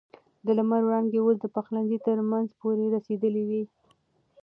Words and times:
د 0.45 0.47
لمر 0.57 0.81
وړانګې 0.85 1.19
اوس 1.21 1.37
د 1.41 1.45
پخلنځي 1.55 1.97
تر 2.05 2.17
منځه 2.29 2.53
پورې 2.61 2.85
رسېدلې 2.95 3.43
وې. 3.49 3.63